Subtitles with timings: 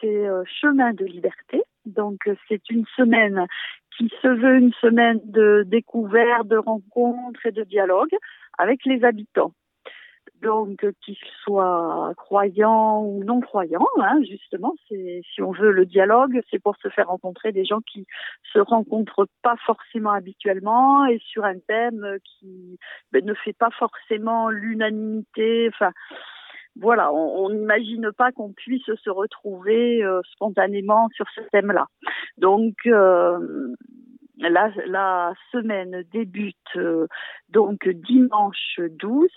[0.00, 0.26] c'est
[0.60, 1.62] chemin de liberté.
[1.84, 3.46] Donc c'est une semaine
[3.96, 8.14] qui se veut une semaine de découverte, de rencontres et de dialogue
[8.58, 9.52] avec les habitants
[10.42, 16.58] donc qu'ils soient croyants ou non croyants, hein, justement, si on veut le dialogue, c'est
[16.58, 18.06] pour se faire rencontrer des gens qui
[18.52, 22.78] se rencontrent pas forcément habituellement et sur un thème qui
[23.12, 25.70] ben, ne fait pas forcément l'unanimité.
[25.72, 25.92] Enfin,
[26.80, 31.86] voilà, on n'imagine pas qu'on puisse se retrouver euh, spontanément sur ce thème-là.
[32.36, 33.74] Donc euh,
[34.38, 37.06] la, semaine débute euh,
[37.48, 39.28] donc dimanche 12.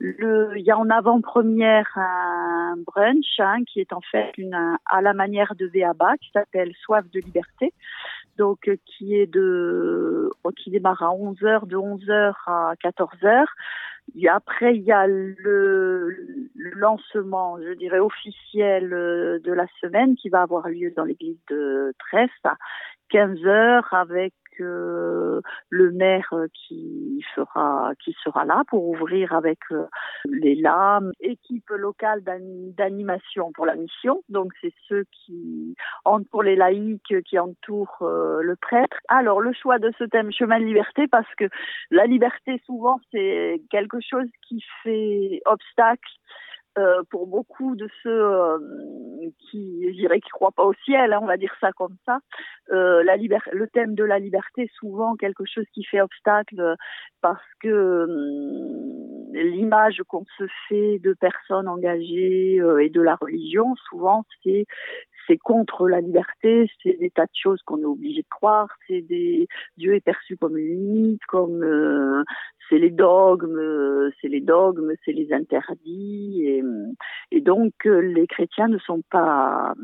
[0.00, 4.32] Le, il y a en avant-première un brunch hein, qui est en fait
[4.86, 7.72] à la manière de Béaba qui s'appelle Soif de liberté.
[8.36, 13.44] Donc qui est de qui démarre à 11h de 11h à 14h.
[14.28, 16.16] Après, il y a le,
[16.54, 21.94] lancement, je dirais, officiel euh, de la semaine qui va avoir lieu dans l'église de
[22.44, 22.56] à
[23.10, 29.58] 15 heures avec euh, le maire euh, qui sera qui sera là pour ouvrir avec
[29.70, 29.86] euh,
[30.26, 34.22] les lames, équipe locale d'animation pour la mission.
[34.28, 35.74] Donc c'est ceux qui
[36.30, 38.96] pour les laïcs qui entourent le prêtre.
[39.08, 41.44] Alors le choix de ce thème chemin de liberté parce que
[41.90, 46.10] la liberté souvent c'est quelque chose qui fait obstacle
[46.78, 48.58] euh, pour beaucoup de ceux euh,
[49.50, 52.18] qui, je dirais, qui croient pas au ciel, hein, on va dire ça comme ça,
[52.72, 56.76] euh, la le thème de la liberté souvent quelque chose qui fait obstacle
[57.20, 64.24] parce que hum, l'image qu'on se fait de personnes engagées et de la religion, souvent,
[64.42, 64.66] c'est
[65.30, 69.04] c'est contre la liberté, c'est des tas de choses qu'on est obligé de croire, c'est
[69.76, 72.24] Dieu est perçu comme une limite, comme euh,
[72.68, 76.62] c'est les dogmes, c'est les dogmes, c'est les interdits,
[77.30, 79.74] et, donc euh, les chrétiens ne sont pas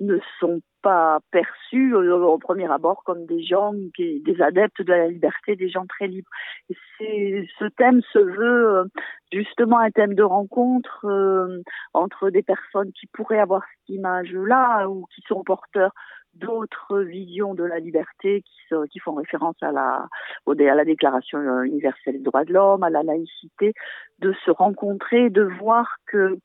[0.00, 5.56] ne sont pas perçus au, premier abord comme des gens, des adeptes de la liberté,
[5.56, 6.30] des gens très libres.
[6.70, 8.84] Et ce thème se veut
[9.32, 11.62] justement un thème de rencontre euh,
[11.94, 15.92] entre des personnes qui pourraient avoir cette image-là ou qui sont porteurs
[16.34, 20.06] d'autres visions de la liberté qui, qui font référence à la,
[20.46, 23.72] à la Déclaration universelle des droits de l'homme, à la laïcité,
[24.18, 26.38] de se rencontrer, de voir que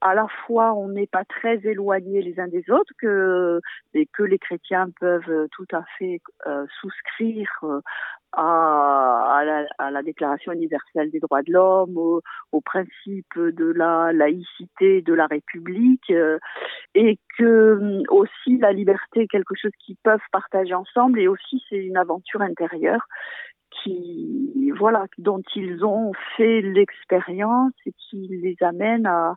[0.00, 3.60] à la fois on n'est pas très éloignés les uns des autres, que,
[3.94, 7.80] et que les chrétiens peuvent tout à fait euh, souscrire euh,
[8.32, 12.20] à, la, à, la, Déclaration universelle des droits de l'homme, au,
[12.52, 16.38] au, principe de la laïcité de la République, euh,
[16.94, 21.78] et que aussi la liberté est quelque chose qu'ils peuvent partager ensemble, et aussi c'est
[21.78, 23.06] une aventure intérieure
[23.82, 29.34] qui voilà dont ils ont fait l'expérience et qui les amène à,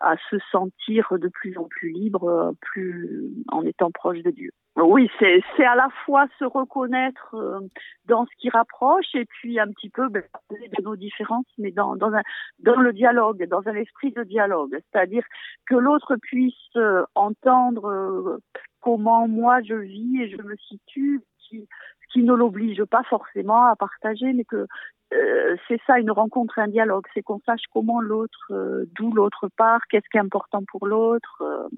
[0.00, 4.50] à se sentir de plus en plus libres, plus en étant proche de Dieu.
[4.76, 7.60] Oui, c'est c'est à la fois se reconnaître euh,
[8.06, 11.94] dans ce qui rapproche et puis un petit peu ben, de nos différences, mais dans
[11.94, 12.22] dans un
[12.58, 15.24] dans le dialogue, dans un esprit de dialogue, c'est-à-dire
[15.68, 18.38] que l'autre puisse euh, entendre euh,
[18.80, 21.20] comment moi je vis et je me situe,
[21.60, 21.68] qui
[22.14, 24.66] qui ne l'oblige pas forcément à partager, mais que
[25.12, 29.48] euh, c'est ça une rencontre, un dialogue, c'est qu'on sache comment l'autre, euh, d'où l'autre
[29.56, 31.68] part, qu'est-ce qui est important pour l'autre, euh,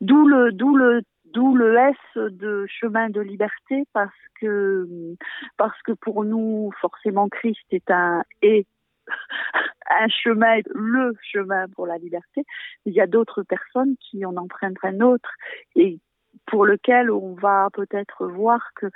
[0.00, 4.10] d'où le, d'où le, d'où le S de chemin de liberté, parce
[4.40, 5.14] que,
[5.56, 8.66] parce que pour nous, forcément, Christ est un et
[9.90, 12.44] un chemin, le chemin pour la liberté.
[12.84, 15.30] Il y a d'autres personnes qui en empruntent un autre
[15.76, 16.00] et
[16.50, 18.86] pour lequel on va peut-être voir que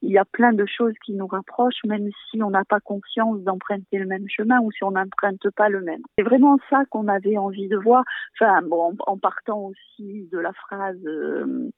[0.00, 3.40] il y a plein de choses qui nous rapprochent, même si on n'a pas conscience
[3.40, 6.02] d'emprunter le même chemin ou si on n'emprunte pas le même.
[6.16, 8.04] C'est vraiment ça qu'on avait envie de voir.
[8.34, 11.68] Enfin, bon, en partant aussi de la phrase euh,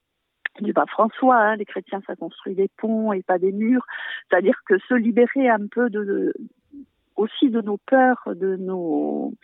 [0.60, 3.86] du pape François, hein, les chrétiens, ça construit des ponts et pas des murs.
[4.28, 6.34] C'est-à-dire que se libérer un peu de,
[7.16, 9.34] aussi de nos peurs, de nos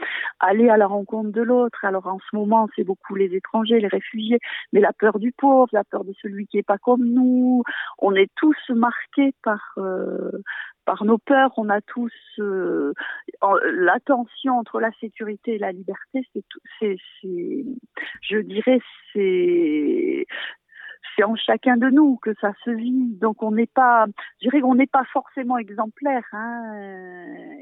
[0.41, 1.85] aller à la rencontre de l'autre.
[1.85, 4.39] Alors en ce moment, c'est beaucoup les étrangers, les réfugiés,
[4.73, 7.63] mais la peur du pauvre, la peur de celui qui est pas comme nous.
[7.99, 10.31] On est tous marqués par euh,
[10.85, 11.53] par nos peurs.
[11.59, 12.93] On a tous euh,
[13.43, 16.27] la tension entre la sécurité et la liberté.
[16.79, 18.81] C'est, je dirais,
[19.13, 20.27] c'est
[21.17, 23.17] c'est en chacun de nous que ça se vit.
[23.21, 24.07] Donc on n'est pas,
[24.41, 26.75] je dirais qu'on n'est pas forcément exemplaire, hein,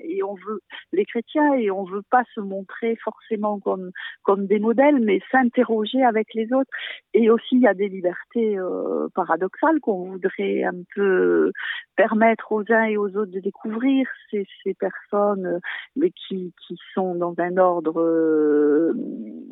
[0.02, 0.60] et on veut
[0.92, 3.90] les chrétiens et on veut pas se montrer forcément comme
[4.22, 6.70] comme des modèles, mais s'interroger avec les autres.
[7.14, 11.52] Et aussi il y a des libertés euh, paradoxales qu'on voudrait un peu
[11.96, 15.60] permettre aux uns et aux autres de découvrir ces, ces personnes,
[15.96, 18.92] mais qui qui sont dans un ordre euh,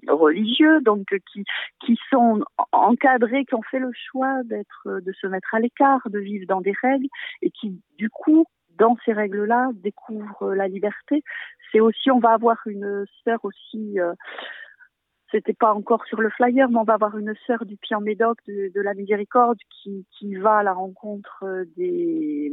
[0.09, 1.45] religieux, donc qui
[1.85, 6.19] qui sont encadrés, qui ont fait le choix d'être, de se mettre à l'écart, de
[6.19, 7.09] vivre dans des règles
[7.43, 8.47] et qui, du coup,
[8.79, 11.23] dans ces règles-là, découvrent la liberté.
[11.71, 14.15] C'est aussi, on va avoir une sœur aussi, euh,
[15.31, 18.01] c'était pas encore sur le flyer, mais on va avoir une sœur du Pied en
[18.01, 21.45] Médoc de, de, la Miséricorde qui, qui va à la rencontre
[21.77, 22.53] des,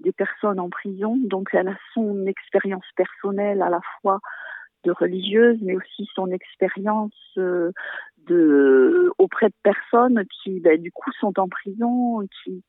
[0.00, 1.18] des personnes en prison.
[1.24, 4.20] Donc elle a son expérience personnelle à la fois
[4.92, 7.12] religieuse, mais aussi son expérience
[8.30, 12.62] euh, auprès de personnes qui, ben, du coup, sont en prison, qui,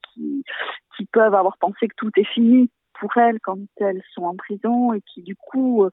[1.12, 2.70] peuvent avoir pensé que tout est fini
[3.00, 5.90] pour elles quand elles sont en prison et qui, du coup, euh,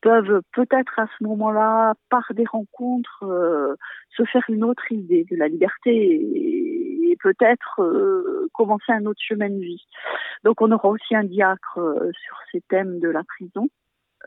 [0.00, 3.74] peuvent peut-être à ce moment-là, par des rencontres, euh,
[4.16, 7.80] se faire une autre idée de la liberté et, peut-être
[8.52, 9.84] commencer un autre chemin de vie.
[10.44, 11.80] Donc on aura aussi un diacre
[12.12, 13.68] sur ces thèmes de la prison.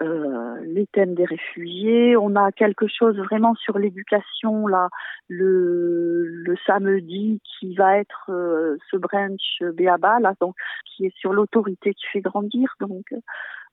[0.01, 2.15] Euh, les thèmes des réfugiés.
[2.15, 4.87] On a quelque chose vraiment sur l'éducation là
[5.27, 10.55] le, le samedi qui va être euh, ce brunch Béaba là donc
[10.85, 12.75] qui est sur l'autorité qui fait grandir.
[12.79, 13.17] Donc euh,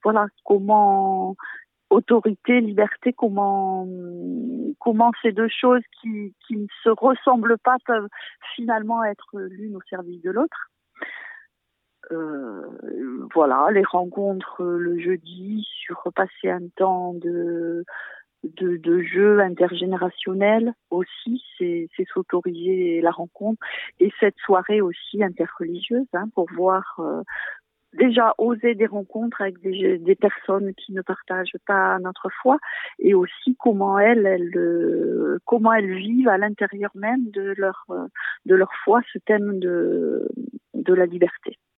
[0.02, 1.36] voilà comment
[1.90, 3.86] autorité, liberté, comment
[4.80, 8.08] comment ces deux choses qui, qui ne se ressemblent pas peuvent
[8.56, 10.70] finalement être l'une au service de l'autre.
[12.12, 12.62] Euh,
[13.34, 17.84] voilà, les rencontres le jeudi sur passer un temps de
[18.44, 23.60] de, de jeu intergénérationnel aussi, c'est s'autoriser la rencontre
[23.98, 27.22] et cette soirée aussi interreligieuse hein, pour voir euh,
[27.94, 32.58] déjà oser des rencontres avec des, des, personnes qui ne partagent pas notre foi
[32.98, 37.86] et aussi comment elles, elles euh, comment elles vivent à l'intérieur même de leur
[38.44, 40.28] de leur foi ce thème de
[40.74, 41.58] de la liberté.